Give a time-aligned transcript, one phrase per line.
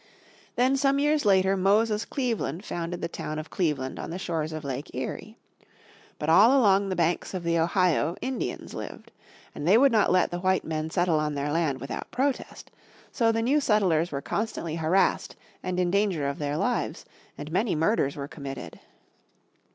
[0.55, 4.63] Then some years later Moses Cleaveland founded the town of Cleveland on the shores of
[4.63, 5.37] Lake Erie.
[6.17, 9.11] But all along the banks of the Ohio Indians lived.
[9.53, 12.71] And they would not let the white men settle on their land without protest.
[13.11, 17.05] So the new settlers were constantly harassed and in danger of their lives,
[17.37, 18.79] and many murders were committed.